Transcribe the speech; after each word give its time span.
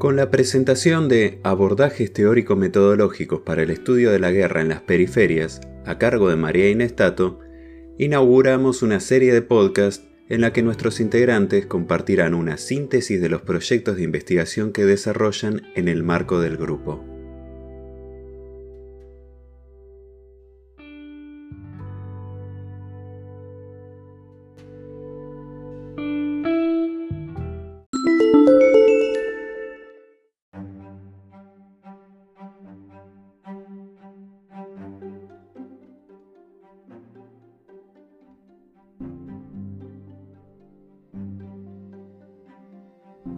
Con 0.00 0.16
la 0.16 0.30
presentación 0.30 1.10
de 1.10 1.40
Abordajes 1.42 2.10
teórico-metodológicos 2.10 3.42
para 3.42 3.62
el 3.62 3.68
estudio 3.68 4.10
de 4.10 4.18
la 4.18 4.30
guerra 4.30 4.62
en 4.62 4.70
las 4.70 4.80
periferias, 4.80 5.60
a 5.84 5.98
cargo 5.98 6.30
de 6.30 6.36
María 6.36 6.70
Inestato, 6.70 7.40
inauguramos 7.98 8.80
una 8.80 8.98
serie 8.98 9.30
de 9.34 9.42
podcasts 9.42 10.06
en 10.30 10.40
la 10.40 10.54
que 10.54 10.62
nuestros 10.62 11.00
integrantes 11.00 11.66
compartirán 11.66 12.32
una 12.32 12.56
síntesis 12.56 13.20
de 13.20 13.28
los 13.28 13.42
proyectos 13.42 13.96
de 13.96 14.04
investigación 14.04 14.72
que 14.72 14.86
desarrollan 14.86 15.64
en 15.74 15.86
el 15.86 16.02
marco 16.02 16.40
del 16.40 16.56
grupo. 16.56 17.04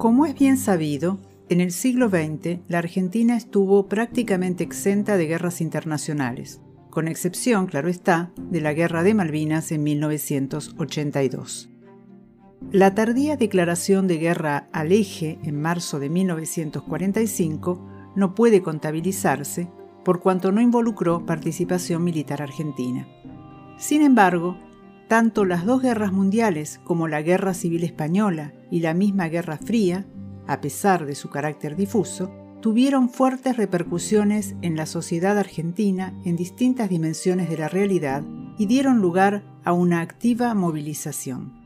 Como 0.03 0.27
es 0.27 0.35
bien 0.35 0.57
sabido, 0.57 1.21
en 1.49 1.61
el 1.61 1.71
siglo 1.71 2.09
XX 2.09 2.59
la 2.67 2.79
Argentina 2.79 3.37
estuvo 3.37 3.87
prácticamente 3.87 4.65
exenta 4.65 5.17
de 5.17 5.29
guerras 5.29 5.61
internacionales, 5.61 6.61
con 6.91 7.07
excepción, 7.07 7.67
claro 7.67 7.89
está, 7.89 8.33
de 8.51 8.61
la 8.61 8.73
Guerra 8.73 9.05
de 9.05 9.15
Malvinas 9.15 9.71
en 9.71 9.85
1982. 9.85 11.71
La 12.73 12.97
tardía 12.97 13.37
declaración 13.37 14.09
de 14.09 14.19
guerra 14.19 14.69
al 14.73 14.91
eje 14.91 15.39
en 15.45 15.63
marzo 15.63 16.01
de 16.01 16.11
1945 16.11 18.13
no 18.17 18.35
puede 18.35 18.61
contabilizarse 18.61 19.69
por 20.05 20.19
cuanto 20.19 20.51
no 20.51 20.61
involucró 20.61 21.25
participación 21.25 22.03
militar 22.03 22.43
argentina. 22.43 23.07
Sin 23.79 24.03
embargo, 24.03 24.59
tanto 25.09 25.45
las 25.45 25.65
dos 25.65 25.83
guerras 25.83 26.13
mundiales 26.13 26.81
como 26.85 27.09
la 27.09 27.23
Guerra 27.23 27.55
Civil 27.55 27.85
Española 27.85 28.53
y 28.71 28.81
la 28.81 28.95
misma 28.95 29.29
Guerra 29.29 29.59
Fría, 29.59 30.07
a 30.47 30.61
pesar 30.61 31.07
de 31.07 31.15
su 31.15 31.31
carácter 31.31 31.77
difuso, 31.77 32.33
tuvieron 32.61 33.09
fuertes 33.09 33.57
repercusiones 33.57 34.55
en 34.63 34.77
la 34.77 34.87
sociedad 34.87 35.37
argentina 35.37 36.15
en 36.25 36.37
distintas 36.37 36.89
dimensiones 36.89 37.51
de 37.51 37.59
la 37.59 37.69
realidad 37.69 38.25
y 38.57 38.67
dieron 38.67 39.01
lugar 39.01 39.43
a 39.65 39.73
una 39.73 40.01
activa 40.01 40.55
movilización. 40.55 41.61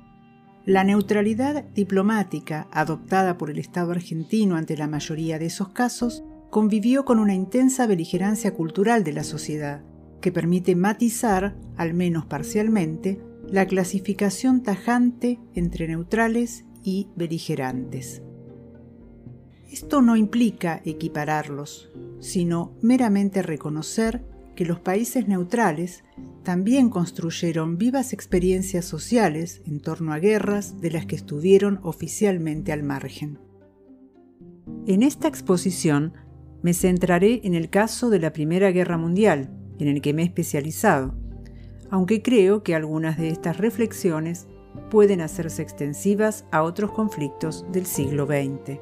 La 0.65 0.83
neutralidad 0.83 1.65
diplomática 1.75 2.67
adoptada 2.73 3.39
por 3.39 3.51
el 3.51 3.59
Estado 3.59 3.93
argentino 3.93 4.57
ante 4.57 4.77
la 4.77 4.89
mayoría 4.89 5.39
de 5.39 5.47
esos 5.47 5.69
casos 5.69 6.25
convivió 6.51 7.05
con 7.05 7.19
una 7.19 7.35
intensa 7.35 7.87
beligerancia 7.87 8.55
cultural 8.55 9.05
de 9.05 9.13
la 9.13 9.23
sociedad, 9.23 9.85
que 10.21 10.33
permite 10.33 10.75
matizar, 10.75 11.57
al 11.77 11.95
menos 11.95 12.27
parcialmente, 12.27 13.21
la 13.51 13.67
clasificación 13.67 14.63
tajante 14.63 15.39
entre 15.55 15.89
neutrales 15.89 16.65
y 16.83 17.09
beligerantes. 17.17 18.23
Esto 19.71 20.03
no 20.03 20.17
implica 20.17 20.81
equipararlos, 20.85 21.91
sino 22.21 22.77
meramente 22.81 23.43
reconocer 23.43 24.25
que 24.55 24.65
los 24.65 24.81
países 24.81 25.29
neutrales 25.29 26.03
también 26.43 26.89
construyeron 26.89 27.77
vivas 27.77 28.13
experiencias 28.13 28.85
sociales 28.85 29.61
en 29.67 29.81
torno 29.81 30.13
a 30.13 30.19
guerras 30.19 30.81
de 30.81 30.91
las 30.91 31.07
que 31.07 31.17
estuvieron 31.17 31.79
oficialmente 31.83 32.73
al 32.73 32.83
margen. 32.83 33.39
En 34.87 35.03
esta 35.03 35.29
exposición 35.29 36.15
me 36.63 36.73
centraré 36.73 37.41
en 37.45 37.55
el 37.55 37.69
caso 37.69 38.09
de 38.11 38.19
la 38.19 38.33
Primera 38.33 38.71
Guerra 38.71 38.97
Mundial, 38.97 39.51
en 39.79 39.89
el 39.89 40.01
que 40.01 40.15
me 40.15 40.23
he 40.23 40.25
especializado, 40.25 41.15
aunque 41.91 42.23
creo 42.23 42.63
que 42.63 42.75
algunas 42.75 43.19
de 43.19 43.29
estas 43.29 43.59
reflexiones 43.59 44.47
pueden 44.91 45.21
hacerse 45.21 45.63
extensivas 45.63 46.45
a 46.51 46.63
otros 46.63 46.93
conflictos 46.93 47.65
del 47.73 47.87
siglo 47.87 48.27
XX. 48.27 48.79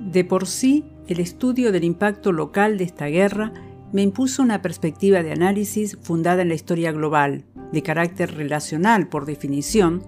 De 0.00 0.24
por 0.24 0.46
sí, 0.46 0.84
el 1.08 1.20
estudio 1.20 1.72
del 1.72 1.84
impacto 1.84 2.32
local 2.32 2.78
de 2.78 2.84
esta 2.84 3.06
guerra 3.06 3.52
me 3.92 4.02
impuso 4.02 4.42
una 4.42 4.62
perspectiva 4.62 5.22
de 5.22 5.32
análisis 5.32 5.98
fundada 6.00 6.42
en 6.42 6.48
la 6.48 6.54
historia 6.54 6.92
global, 6.92 7.44
de 7.72 7.82
carácter 7.82 8.34
relacional 8.34 9.08
por 9.08 9.26
definición, 9.26 10.02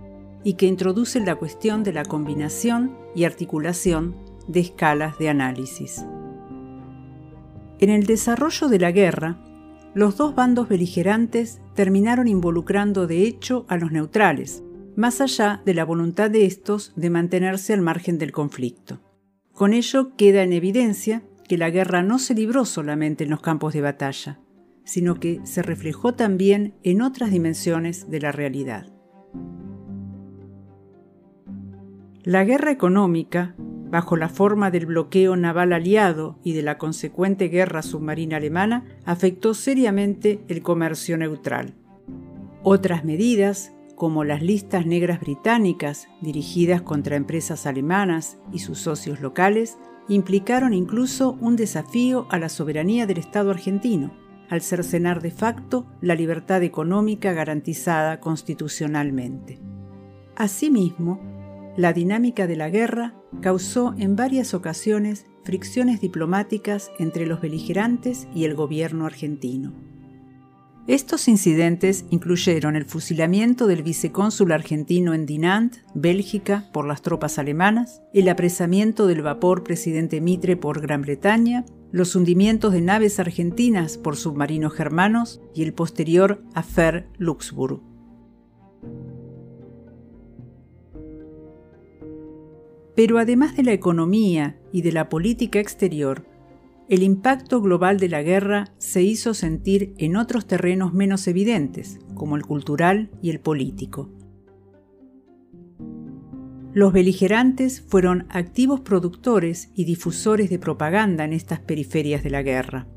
y 0.45 0.55
que 0.55 0.67
introduce 0.67 1.21
la 1.21 1.35
cuestión 1.35 1.83
de 1.83 1.93
la 1.93 2.05
combinación 2.05 2.97
y 3.15 3.25
articulación 3.25 4.17
de 4.47 4.61
escalas 4.61 5.19
de 5.19 5.29
análisis. 5.29 6.05
En 7.81 7.91
el 7.91 8.07
desarrollo 8.07 8.69
de 8.69 8.79
la 8.81 8.91
guerra, 8.91 9.39
los 9.95 10.17
dos 10.17 10.35
bandos 10.35 10.69
beligerantes 10.69 11.61
terminaron 11.75 12.27
involucrando 12.27 13.07
de 13.07 13.23
hecho 13.23 13.67
a 13.69 13.77
los 13.77 13.93
neutrales, 13.93 14.65
más 14.97 15.21
allá 15.21 15.63
de 15.65 15.75
la 15.75 15.85
voluntad 15.85 16.29
de 16.29 16.45
estos 16.45 16.93
de 16.97 17.09
mantenerse 17.09 17.73
al 17.73 17.83
margen 17.83 18.19
del 18.19 18.33
conflicto. 18.33 19.01
Con 19.53 19.73
ello 19.73 20.17
queda 20.17 20.43
en 20.43 20.53
evidencia 20.53 21.23
que 21.49 21.57
la 21.57 21.71
guerra 21.71 22.03
no 22.03 22.19
se 22.19 22.35
libró 22.35 22.65
solamente 22.65 23.25
en 23.25 23.31
los 23.31 23.41
campos 23.41 23.75
de 23.75 23.81
batalla, 23.81 24.41
sino 24.85 25.21
que 25.21 25.41
se 25.45 25.63
reflejó 25.63 26.15
también 26.15 26.75
en 26.83 27.01
otras 27.01 27.31
dimensiones 27.31 28.11
de 28.11 28.21
la 28.21 28.33
realidad. 28.33 28.87
La 32.25 32.45
guerra 32.45 32.73
económica 32.73 33.55
bajo 33.91 34.17
la 34.17 34.29
forma 34.29 34.71
del 34.71 34.87
bloqueo 34.87 35.37
naval 35.37 35.73
aliado 35.73 36.39
y 36.43 36.53
de 36.53 36.63
la 36.63 36.79
consecuente 36.79 37.49
guerra 37.49 37.83
submarina 37.83 38.37
alemana, 38.37 38.85
afectó 39.05 39.55
seriamente 39.55 40.41
el 40.49 40.63
comercio 40.63 41.17
neutral. 41.17 41.75
Otras 42.63 43.05
medidas, 43.05 43.73
como 43.95 44.25
las 44.25 44.43
listas 44.43 44.87
negras 44.87 45.21
británicas 45.21 46.09
dirigidas 46.21 46.83
contra 46.83 47.17
empresas 47.17 47.67
alemanas 47.67 48.39
y 48.53 48.61
sus 48.61 48.79
socios 48.79 49.21
locales, 49.21 49.79
implicaron 50.09 50.73
incluso 50.73 51.37
un 51.41 51.57
desafío 51.57 52.27
a 52.31 52.39
la 52.39 52.49
soberanía 52.49 53.07
del 53.07 53.19
Estado 53.19 53.51
argentino, 53.51 54.13
al 54.49 54.63
cercenar 54.63 55.21
de 55.21 55.31
facto 55.31 55.87
la 56.01 56.15
libertad 56.15 56.63
económica 56.63 57.33
garantizada 57.33 58.21
constitucionalmente. 58.21 59.59
Asimismo, 60.37 61.21
la 61.77 61.93
dinámica 61.93 62.47
de 62.47 62.57
la 62.57 62.71
guerra 62.71 63.15
causó 63.41 63.95
en 63.99 64.17
varias 64.17 64.55
ocasiones 64.55 65.27
fricciones 65.45 66.01
diplomáticas 66.01 66.91
entre 66.99 67.27
los 67.27 67.41
beligerantes 67.41 68.29
y 68.35 68.45
el 68.45 68.55
gobierno 68.55 69.07
argentino. 69.07 69.73
Estos 70.89 71.29
incidentes 71.29 72.07
incluyeron 72.09 72.75
el 72.75 72.87
fusilamiento 72.87 73.67
del 73.67 73.83
vicecónsul 73.83 74.53
argentino 74.53 75.13
en 75.13 75.27
Dinant, 75.27 75.77
Bélgica, 75.95 76.71
por 76.73 76.87
las 76.87 77.03
tropas 77.03 77.39
alemanas, 77.39 78.01
el 78.15 78.27
apresamiento 78.31 79.07
del 79.07 79.21
vapor 79.21 79.65
presidente 79.65 80.23
Mitre 80.23 80.57
por 80.57 80.81
Gran 80.81 81.03
Bretaña, 81.03 81.67
los 81.93 82.17
hundimientos 82.17 82.73
de 82.73 82.81
naves 82.81 83.21
argentinas 83.21 83.99
por 83.99 84.17
submarinos 84.17 84.73
germanos 84.73 85.43
y 85.55 85.63
el 85.63 85.75
posterior 85.75 86.43
Affair 86.55 87.07
Luxemburg. 87.19 87.88
Pero 92.99 93.19
además 93.19 93.55
de 93.55 93.63
la 93.63 93.73
economía 93.73 94.59
y 94.73 94.83
de 94.83 94.91
la 94.91 95.09
política 95.09 95.61
exterior, 95.61 96.27
el 96.89 97.05
impacto 97.05 97.61
global 97.63 98.01
de 98.01 98.09
la 98.09 98.25
guerra 98.25 98.73
se 98.79 99.05
hizo 99.05 99.35
sentir 99.35 99.95
en 99.99 100.17
otros 100.17 100.49
terrenos 100.49 100.95
menos 100.95 101.29
evidentes, 101.29 102.01
como 102.17 102.35
el 102.35 102.43
cultural 102.43 103.09
y 103.23 103.31
el 103.31 103.39
político. 103.39 104.11
Los 106.73 106.93
beligerantes 106.93 107.83
fueron 107.83 108.27
activos 108.31 108.81
productores 108.81 109.71
y 109.77 109.85
difusores 109.85 110.51
de 110.51 110.59
propaganda 110.59 111.25
en 111.25 111.35
estas 111.35 111.61
periferias 111.61 112.25
de 112.25 112.31
la 112.31 112.43
guerra. 112.43 112.89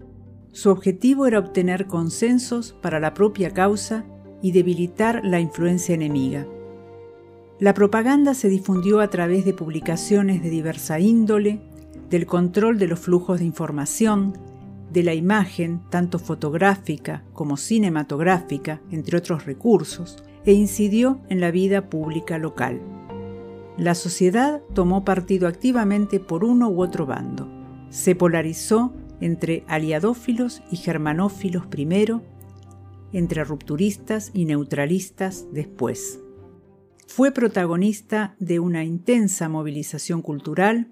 Su 0.51 0.71
objetivo 0.71 1.27
era 1.27 1.38
obtener 1.38 1.86
consensos 1.86 2.74
para 2.74 3.00
la 3.00 3.13
propia 3.13 3.51
causa 3.51 4.04
y 4.42 4.51
debilitar 4.51 5.21
la 5.24 5.39
influencia 5.39 5.94
enemiga. 5.94 6.47
La 7.61 7.75
propaganda 7.75 8.33
se 8.33 8.49
difundió 8.49 9.01
a 9.01 9.11
través 9.11 9.45
de 9.45 9.53
publicaciones 9.53 10.41
de 10.41 10.49
diversa 10.49 10.99
índole, 10.99 11.61
del 12.09 12.25
control 12.25 12.79
de 12.79 12.87
los 12.87 12.99
flujos 12.99 13.37
de 13.37 13.45
información, 13.45 14.33
de 14.91 15.03
la 15.03 15.13
imagen, 15.13 15.79
tanto 15.91 16.17
fotográfica 16.17 17.23
como 17.33 17.57
cinematográfica, 17.57 18.81
entre 18.89 19.15
otros 19.15 19.45
recursos, 19.45 20.23
e 20.43 20.53
incidió 20.53 21.21
en 21.29 21.39
la 21.39 21.51
vida 21.51 21.87
pública 21.87 22.39
local. 22.39 22.81
La 23.77 23.93
sociedad 23.93 24.63
tomó 24.73 25.05
partido 25.05 25.47
activamente 25.47 26.19
por 26.19 26.43
uno 26.43 26.67
u 26.67 26.81
otro 26.81 27.05
bando. 27.05 27.47
Se 27.91 28.15
polarizó 28.15 28.91
entre 29.19 29.65
aliadófilos 29.67 30.63
y 30.71 30.77
germanófilos 30.77 31.67
primero, 31.67 32.23
entre 33.13 33.43
rupturistas 33.43 34.31
y 34.33 34.45
neutralistas 34.45 35.45
después. 35.53 36.19
Fue 37.13 37.33
protagonista 37.33 38.37
de 38.39 38.61
una 38.61 38.85
intensa 38.85 39.49
movilización 39.49 40.21
cultural 40.21 40.87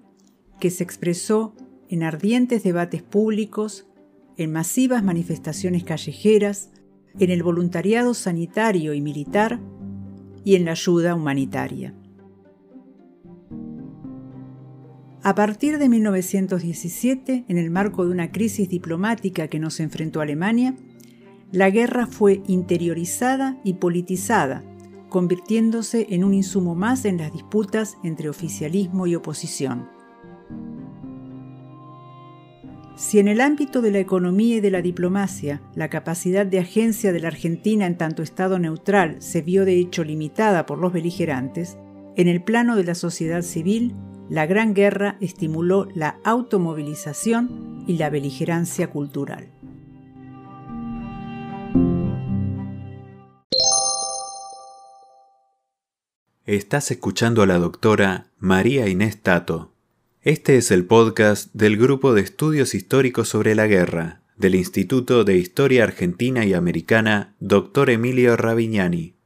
que 0.60 0.68
se 0.68 0.84
expresó 0.84 1.54
en 1.88 2.02
ardientes 2.02 2.62
debates 2.62 3.02
públicos, 3.02 3.88
en 4.36 4.52
masivas 4.52 5.02
manifestaciones 5.02 5.82
callejeras, 5.82 6.72
en 7.18 7.30
el 7.30 7.42
voluntariado 7.42 8.12
sanitario 8.12 8.92
y 8.92 9.00
militar 9.00 9.60
y 10.44 10.56
en 10.56 10.66
la 10.66 10.72
ayuda 10.72 11.14
humanitaria. 11.14 11.94
A 15.22 15.34
partir 15.34 15.78
de 15.78 15.88
1917, 15.88 17.46
en 17.48 17.56
el 17.56 17.70
marco 17.70 18.04
de 18.04 18.10
una 18.10 18.30
crisis 18.30 18.68
diplomática 18.68 19.48
que 19.48 19.58
nos 19.58 19.80
enfrentó 19.80 20.20
Alemania, 20.20 20.76
la 21.50 21.70
guerra 21.70 22.06
fue 22.06 22.42
interiorizada 22.46 23.58
y 23.64 23.72
politizada, 23.74 24.69
convirtiéndose 25.10 26.06
en 26.08 26.24
un 26.24 26.32
insumo 26.32 26.74
más 26.74 27.04
en 27.04 27.18
las 27.18 27.32
disputas 27.32 27.98
entre 28.02 28.30
oficialismo 28.30 29.06
y 29.06 29.14
oposición. 29.14 29.88
Si 32.96 33.18
en 33.18 33.28
el 33.28 33.40
ámbito 33.40 33.80
de 33.80 33.90
la 33.90 33.98
economía 33.98 34.56
y 34.56 34.60
de 34.60 34.70
la 34.70 34.82
diplomacia 34.82 35.62
la 35.74 35.88
capacidad 35.88 36.44
de 36.44 36.58
agencia 36.58 37.12
de 37.12 37.20
la 37.20 37.28
Argentina 37.28 37.86
en 37.86 37.96
tanto 37.96 38.22
Estado 38.22 38.58
neutral 38.58 39.16
se 39.20 39.40
vio 39.40 39.64
de 39.64 39.78
hecho 39.78 40.04
limitada 40.04 40.66
por 40.66 40.78
los 40.78 40.92
beligerantes, 40.92 41.78
en 42.16 42.28
el 42.28 42.42
plano 42.42 42.76
de 42.76 42.84
la 42.84 42.94
sociedad 42.94 43.42
civil 43.42 43.94
la 44.28 44.46
Gran 44.46 44.74
Guerra 44.74 45.16
estimuló 45.20 45.88
la 45.94 46.20
automovilización 46.24 47.84
y 47.86 47.96
la 47.96 48.10
beligerancia 48.10 48.90
cultural. 48.90 49.48
Estás 56.46 56.90
escuchando 56.90 57.42
a 57.42 57.46
la 57.46 57.58
doctora 57.58 58.28
María 58.38 58.88
Inés 58.88 59.20
Tato. 59.20 59.74
Este 60.22 60.56
es 60.56 60.70
el 60.70 60.86
podcast 60.86 61.52
del 61.52 61.76
Grupo 61.76 62.14
de 62.14 62.22
Estudios 62.22 62.74
Históricos 62.74 63.28
sobre 63.28 63.54
la 63.54 63.66
Guerra 63.66 64.22
del 64.38 64.54
Instituto 64.54 65.24
de 65.24 65.36
Historia 65.36 65.84
Argentina 65.84 66.46
y 66.46 66.54
Americana 66.54 67.34
Dr. 67.40 67.90
Emilio 67.90 68.38
Ravignani. 68.38 69.16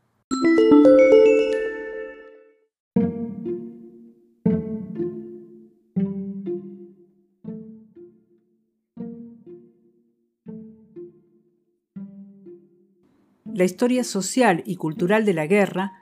La 13.55 13.63
historia 13.63 14.03
social 14.03 14.65
y 14.67 14.75
cultural 14.75 15.25
de 15.25 15.33
la 15.33 15.47
guerra 15.47 15.93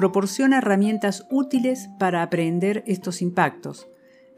proporciona 0.00 0.56
herramientas 0.56 1.26
útiles 1.30 1.90
para 1.98 2.22
aprender 2.22 2.82
estos 2.86 3.20
impactos, 3.20 3.86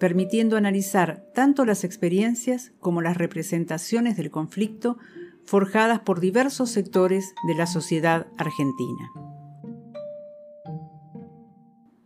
permitiendo 0.00 0.56
analizar 0.56 1.24
tanto 1.36 1.64
las 1.64 1.84
experiencias 1.84 2.72
como 2.80 3.00
las 3.00 3.16
representaciones 3.16 4.16
del 4.16 4.32
conflicto 4.32 4.98
forjadas 5.44 6.00
por 6.00 6.18
diversos 6.18 6.70
sectores 6.70 7.32
de 7.46 7.54
la 7.54 7.68
sociedad 7.68 8.26
argentina. 8.38 9.08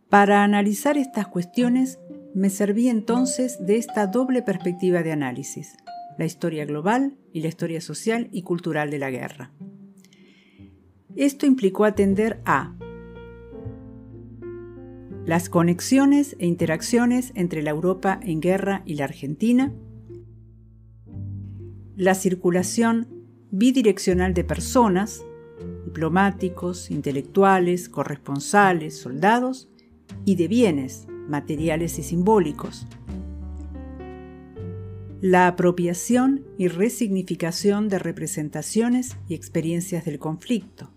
Para 0.07 0.43
analizar 0.43 0.95
estas 0.95 1.27
cuestiones, 1.27 1.97
me 2.35 2.51
serví 2.51 2.89
entonces 2.89 3.57
de 3.65 3.77
esta 3.77 4.05
doble 4.05 4.43
perspectiva 4.43 5.01
de 5.01 5.13
análisis, 5.13 5.77
la 6.19 6.25
historia 6.25 6.65
global 6.65 7.17
y 7.33 7.41
la 7.41 7.47
historia 7.47 7.81
social 7.81 8.29
y 8.31 8.43
cultural 8.43 8.91
de 8.91 8.99
la 8.99 9.09
guerra. 9.09 9.51
Esto 11.15 11.47
implicó 11.47 11.85
atender 11.85 12.39
a 12.45 12.75
las 15.27 15.49
conexiones 15.49 16.37
e 16.39 16.45
interacciones 16.45 17.33
entre 17.35 17.61
la 17.61 17.71
Europa 17.71 18.17
en 18.23 18.39
guerra 18.39 18.81
y 18.85 18.93
la 18.93 19.03
Argentina, 19.03 19.73
la 21.97 22.15
circulación 22.15 23.09
bidireccional 23.51 24.33
de 24.33 24.45
personas, 24.45 25.25
diplomáticos, 25.83 26.89
intelectuales, 26.89 27.89
corresponsales, 27.89 28.97
soldados, 28.97 29.69
y 30.23 30.35
de 30.35 30.47
bienes, 30.47 31.07
materiales 31.27 31.99
y 31.99 32.03
simbólicos, 32.03 32.87
la 35.19 35.47
apropiación 35.47 36.45
y 36.57 36.69
resignificación 36.69 37.89
de 37.89 37.99
representaciones 37.99 39.17
y 39.27 39.35
experiencias 39.35 40.05
del 40.05 40.19
conflicto, 40.19 40.93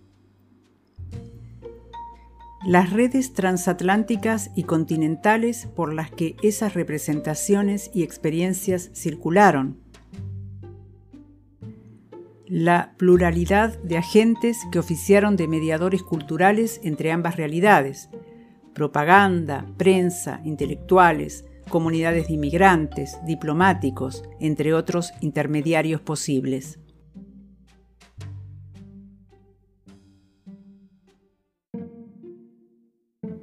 las 2.64 2.92
redes 2.92 3.32
transatlánticas 3.32 4.50
y 4.54 4.64
continentales 4.64 5.66
por 5.74 5.94
las 5.94 6.10
que 6.10 6.36
esas 6.42 6.74
representaciones 6.74 7.90
y 7.94 8.02
experiencias 8.02 8.90
circularon, 8.94 9.78
la 12.46 12.94
pluralidad 12.96 13.78
de 13.78 13.96
agentes 13.96 14.58
que 14.72 14.80
oficiaron 14.80 15.36
de 15.36 15.46
mediadores 15.46 16.02
culturales 16.02 16.80
entre 16.82 17.12
ambas 17.12 17.36
realidades, 17.36 18.10
propaganda, 18.74 19.66
prensa, 19.76 20.40
intelectuales, 20.44 21.44
comunidades 21.68 22.26
de 22.26 22.34
inmigrantes, 22.34 23.16
diplomáticos, 23.24 24.24
entre 24.40 24.74
otros 24.74 25.12
intermediarios 25.20 26.00
posibles. 26.00 26.79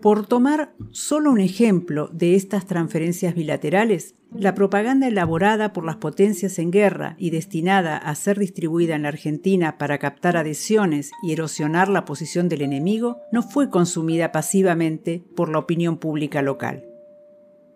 Por 0.02 0.28
tomar 0.28 0.76
solo 0.92 1.32
un 1.32 1.40
ejemplo 1.40 2.08
de 2.14 2.36
estas 2.36 2.68
transferencias 2.68 3.34
bilaterales, 3.34 4.14
la 4.32 4.54
propaganda 4.54 5.08
elaborada 5.08 5.74
por 5.74 5.86
las 5.86 5.96
potencias 5.96 6.60
en 6.60 6.70
guerra 6.70 7.16
y 7.18 7.32
destinada 7.32 7.98
a 7.98 8.14
ser 8.14 8.38
distribuida 8.38 8.96
en 8.96 9.04
la 9.04 9.08
Argentina 9.08 9.78
para 9.80 9.98
captar 9.98 10.38
adhesiones 10.38 11.12
y 11.24 11.34
erosionar 11.34 11.90
la 11.90 12.06
posición 12.06 12.48
del 12.48 12.62
enemigo 12.62 13.18
no 13.32 13.42
fue 13.42 13.72
consumida 13.72 14.32
pasivamente 14.32 15.24
por 15.36 15.50
la 15.50 15.60
opinión 15.60 15.98
pública 15.98 16.44
local. 16.44 16.86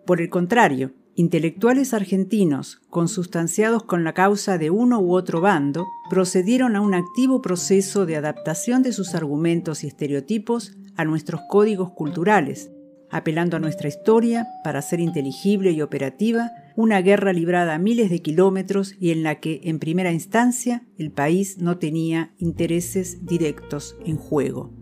Por 0.06 0.20
el 0.20 0.28
contrario, 0.28 0.92
intelectuales 1.16 1.92
argentinos, 1.92 2.80
consustanciados 2.88 3.82
con 3.82 4.04
la 4.04 4.14
causa 4.14 4.58
de 4.58 4.70
uno 4.70 5.00
u 5.00 5.14
otro 5.14 5.40
bando, 5.40 5.86
procedieron 6.08 6.76
a 6.76 6.80
un 6.80 6.94
activo 6.94 7.42
proceso 7.42 8.06
de 8.06 8.16
adaptación 8.16 8.82
de 8.82 8.92
sus 8.92 9.14
argumentos 9.14 9.82
y 9.82 9.88
estereotipos 9.88 10.76
a 10.96 11.04
nuestros 11.04 11.40
códigos 11.48 11.92
culturales, 11.92 12.70
apelando 13.10 13.56
a 13.56 13.60
nuestra 13.60 13.88
historia 13.88 14.48
para 14.64 14.78
hacer 14.78 14.98
inteligible 15.00 15.70
y 15.70 15.82
operativa 15.82 16.50
una 16.76 17.02
guerra 17.02 17.32
librada 17.32 17.74
a 17.74 17.78
miles 17.78 18.08
de 18.10 18.20
kilómetros 18.20 18.94
y 18.98 19.10
en 19.10 19.22
la 19.22 19.38
que, 19.40 19.60
en 19.64 19.78
primera 19.78 20.12
instancia, 20.12 20.84
el 20.96 21.10
país 21.10 21.58
no 21.58 21.78
tenía 21.78 22.32
intereses 22.38 23.26
directos 23.26 23.96
en 24.06 24.16
juego. 24.16 24.72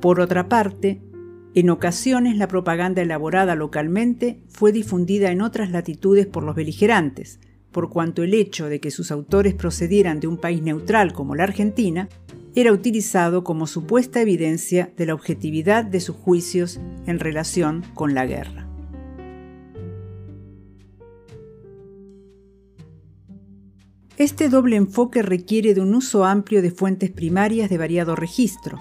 Por 0.00 0.20
otra 0.20 0.48
parte, 0.48 1.02
en 1.54 1.70
ocasiones 1.70 2.36
la 2.36 2.48
propaganda 2.48 3.02
elaborada 3.02 3.54
localmente 3.54 4.42
fue 4.48 4.72
difundida 4.72 5.30
en 5.30 5.42
otras 5.42 5.70
latitudes 5.70 6.26
por 6.26 6.42
los 6.42 6.56
beligerantes, 6.56 7.38
por 7.74 7.90
cuanto 7.90 8.22
el 8.22 8.32
hecho 8.32 8.68
de 8.68 8.80
que 8.80 8.92
sus 8.92 9.10
autores 9.10 9.52
procedieran 9.52 10.20
de 10.20 10.28
un 10.28 10.38
país 10.38 10.62
neutral 10.62 11.12
como 11.12 11.34
la 11.34 11.42
Argentina 11.42 12.08
era 12.54 12.72
utilizado 12.72 13.42
como 13.42 13.66
supuesta 13.66 14.20
evidencia 14.22 14.92
de 14.96 15.06
la 15.06 15.14
objetividad 15.14 15.84
de 15.84 16.00
sus 16.00 16.14
juicios 16.14 16.80
en 17.06 17.18
relación 17.18 17.84
con 17.94 18.14
la 18.14 18.26
guerra. 18.26 18.68
Este 24.16 24.48
doble 24.48 24.76
enfoque 24.76 25.22
requiere 25.22 25.74
de 25.74 25.80
un 25.80 25.96
uso 25.96 26.24
amplio 26.24 26.62
de 26.62 26.70
fuentes 26.70 27.10
primarias 27.10 27.68
de 27.68 27.78
variado 27.78 28.14
registro, 28.14 28.80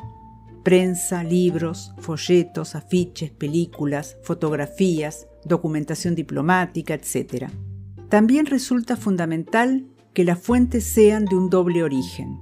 prensa, 0.63 1.23
libros, 1.23 1.93
folletos, 1.97 2.75
afiches, 2.75 3.31
películas, 3.31 4.17
fotografías, 4.21 5.27
documentación 5.45 6.13
diplomática, 6.13 6.93
etc. 6.93 7.49
También 8.09 8.45
resulta 8.45 8.95
fundamental 8.95 9.87
que 10.13 10.23
las 10.23 10.39
fuentes 10.39 10.83
sean 10.83 11.25
de 11.25 11.35
un 11.35 11.49
doble 11.49 11.83
origen. 11.83 12.39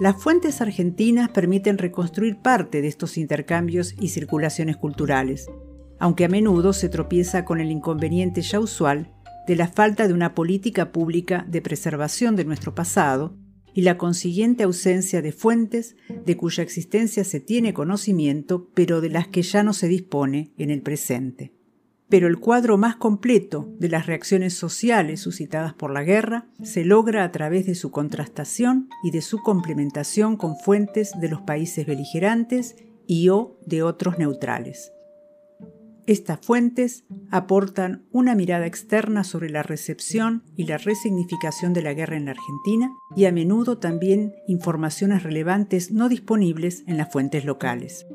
Las 0.00 0.20
fuentes 0.20 0.60
argentinas 0.60 1.28
permiten 1.28 1.78
reconstruir 1.78 2.38
parte 2.42 2.82
de 2.82 2.88
estos 2.88 3.16
intercambios 3.16 3.94
y 4.00 4.08
circulaciones 4.08 4.76
culturales, 4.76 5.46
aunque 6.00 6.24
a 6.24 6.28
menudo 6.28 6.72
se 6.72 6.88
tropieza 6.88 7.44
con 7.44 7.60
el 7.60 7.70
inconveniente 7.70 8.42
ya 8.42 8.58
usual 8.58 9.12
de 9.46 9.56
la 9.56 9.68
falta 9.68 10.08
de 10.08 10.14
una 10.14 10.34
política 10.34 10.90
pública 10.90 11.46
de 11.48 11.62
preservación 11.62 12.34
de 12.34 12.44
nuestro 12.44 12.74
pasado 12.74 13.36
y 13.72 13.82
la 13.82 13.98
consiguiente 13.98 14.64
ausencia 14.64 15.20
de 15.20 15.32
fuentes 15.32 15.96
de 16.24 16.36
cuya 16.36 16.62
existencia 16.62 17.24
se 17.24 17.40
tiene 17.40 17.74
conocimiento, 17.74 18.70
pero 18.74 19.00
de 19.00 19.10
las 19.10 19.28
que 19.28 19.42
ya 19.42 19.62
no 19.62 19.72
se 19.72 19.88
dispone 19.88 20.52
en 20.56 20.70
el 20.70 20.82
presente. 20.82 21.52
Pero 22.14 22.28
el 22.28 22.38
cuadro 22.38 22.78
más 22.78 22.94
completo 22.94 23.74
de 23.80 23.88
las 23.88 24.06
reacciones 24.06 24.54
sociales 24.54 25.18
suscitadas 25.18 25.74
por 25.74 25.92
la 25.92 26.04
guerra 26.04 26.46
se 26.62 26.84
logra 26.84 27.24
a 27.24 27.32
través 27.32 27.66
de 27.66 27.74
su 27.74 27.90
contrastación 27.90 28.88
y 29.02 29.10
de 29.10 29.20
su 29.20 29.42
complementación 29.42 30.36
con 30.36 30.54
fuentes 30.56 31.10
de 31.20 31.28
los 31.28 31.40
países 31.40 31.86
beligerantes 31.86 32.76
y 33.08 33.30
o 33.30 33.58
de 33.66 33.82
otros 33.82 34.16
neutrales. 34.16 34.92
Estas 36.06 36.38
fuentes 36.38 37.02
aportan 37.32 38.06
una 38.12 38.36
mirada 38.36 38.66
externa 38.66 39.24
sobre 39.24 39.50
la 39.50 39.64
recepción 39.64 40.44
y 40.54 40.66
la 40.66 40.78
resignificación 40.78 41.72
de 41.72 41.82
la 41.82 41.94
guerra 41.94 42.16
en 42.16 42.26
la 42.26 42.30
Argentina 42.30 42.92
y 43.16 43.24
a 43.24 43.32
menudo 43.32 43.78
también 43.78 44.36
informaciones 44.46 45.24
relevantes 45.24 45.90
no 45.90 46.08
disponibles 46.08 46.84
en 46.86 46.96
las 46.96 47.10
fuentes 47.10 47.44
locales. 47.44 48.06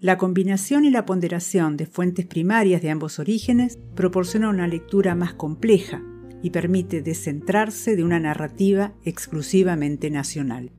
La 0.00 0.16
combinación 0.16 0.86
y 0.86 0.90
la 0.90 1.04
ponderación 1.04 1.76
de 1.76 1.84
fuentes 1.84 2.24
primarias 2.24 2.80
de 2.80 2.88
ambos 2.88 3.18
orígenes 3.18 3.78
proporciona 3.94 4.48
una 4.48 4.66
lectura 4.66 5.14
más 5.14 5.34
compleja 5.34 6.02
y 6.42 6.48
permite 6.50 7.02
descentrarse 7.02 7.96
de 7.96 8.02
una 8.02 8.18
narrativa 8.18 8.94
exclusivamente 9.04 10.10
nacional. 10.10 10.72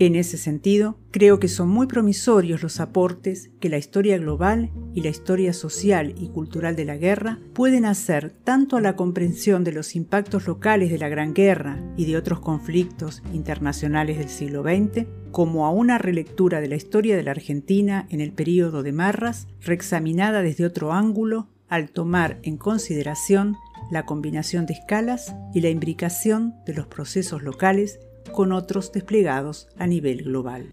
En 0.00 0.16
ese 0.16 0.38
sentido, 0.38 0.96
creo 1.10 1.38
que 1.40 1.48
son 1.48 1.68
muy 1.68 1.86
promisorios 1.86 2.62
los 2.62 2.80
aportes 2.80 3.50
que 3.60 3.68
la 3.68 3.76
historia 3.76 4.16
global 4.16 4.70
y 4.94 5.02
la 5.02 5.10
historia 5.10 5.52
social 5.52 6.14
y 6.16 6.30
cultural 6.30 6.74
de 6.74 6.86
la 6.86 6.96
guerra 6.96 7.38
pueden 7.52 7.84
hacer 7.84 8.30
tanto 8.30 8.78
a 8.78 8.80
la 8.80 8.96
comprensión 8.96 9.62
de 9.62 9.72
los 9.72 9.94
impactos 9.94 10.46
locales 10.46 10.90
de 10.90 10.96
la 10.96 11.10
Gran 11.10 11.34
Guerra 11.34 11.78
y 11.98 12.06
de 12.06 12.16
otros 12.16 12.40
conflictos 12.40 13.22
internacionales 13.34 14.16
del 14.16 14.30
siglo 14.30 14.62
XX, 14.62 15.06
como 15.32 15.66
a 15.66 15.70
una 15.70 15.98
relectura 15.98 16.62
de 16.62 16.68
la 16.68 16.76
historia 16.76 17.14
de 17.14 17.22
la 17.22 17.32
Argentina 17.32 18.06
en 18.08 18.22
el 18.22 18.32
período 18.32 18.82
de 18.82 18.92
Marras, 18.92 19.48
reexaminada 19.60 20.40
desde 20.40 20.64
otro 20.64 20.94
ángulo 20.94 21.48
al 21.68 21.90
tomar 21.90 22.38
en 22.42 22.56
consideración 22.56 23.58
la 23.90 24.06
combinación 24.06 24.64
de 24.64 24.72
escalas 24.72 25.34
y 25.52 25.60
la 25.60 25.68
imbricación 25.68 26.54
de 26.64 26.72
los 26.72 26.86
procesos 26.86 27.42
locales 27.42 28.00
con 28.32 28.52
otros 28.52 28.92
desplegados 28.92 29.68
a 29.78 29.86
nivel 29.86 30.24
global. 30.24 30.72